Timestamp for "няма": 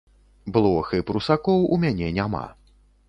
2.19-2.43